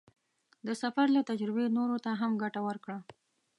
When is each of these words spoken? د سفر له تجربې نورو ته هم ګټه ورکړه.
د 0.67 0.69
سفر 0.81 1.07
له 1.15 1.21
تجربې 1.29 1.65
نورو 1.77 1.97
ته 2.05 2.11
هم 2.21 2.31
ګټه 2.43 2.61
ورکړه. 2.67 2.97